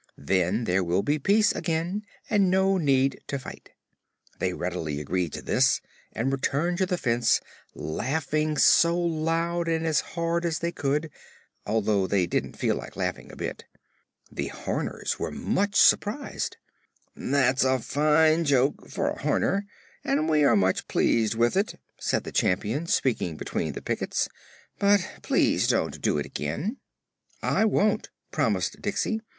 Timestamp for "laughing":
7.75-8.53, 12.95-13.31